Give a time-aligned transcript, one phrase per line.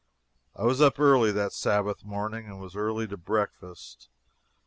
[0.55, 4.09] I was up early that Sabbath morning and was early to breakfast.